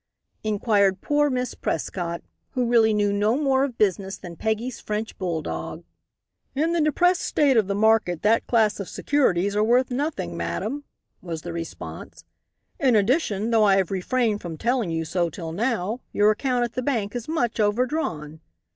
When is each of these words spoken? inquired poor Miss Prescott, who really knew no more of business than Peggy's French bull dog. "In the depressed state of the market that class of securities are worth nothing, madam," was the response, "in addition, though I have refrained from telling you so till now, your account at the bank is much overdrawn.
inquired 0.43 0.99
poor 0.99 1.29
Miss 1.29 1.53
Prescott, 1.53 2.23
who 2.53 2.65
really 2.65 2.91
knew 2.91 3.13
no 3.13 3.37
more 3.37 3.63
of 3.63 3.77
business 3.77 4.17
than 4.17 4.35
Peggy's 4.35 4.79
French 4.79 5.15
bull 5.19 5.43
dog. 5.43 5.83
"In 6.55 6.71
the 6.73 6.81
depressed 6.81 7.21
state 7.21 7.55
of 7.55 7.67
the 7.67 7.75
market 7.75 8.23
that 8.23 8.47
class 8.47 8.79
of 8.79 8.89
securities 8.89 9.55
are 9.55 9.63
worth 9.63 9.91
nothing, 9.91 10.35
madam," 10.35 10.85
was 11.21 11.43
the 11.43 11.53
response, 11.53 12.25
"in 12.79 12.95
addition, 12.95 13.51
though 13.51 13.63
I 13.65 13.75
have 13.75 13.91
refrained 13.91 14.41
from 14.41 14.57
telling 14.57 14.89
you 14.89 15.05
so 15.05 15.29
till 15.29 15.51
now, 15.51 16.01
your 16.11 16.31
account 16.31 16.63
at 16.63 16.73
the 16.73 16.81
bank 16.81 17.15
is 17.15 17.27
much 17.27 17.59
overdrawn. 17.59 18.39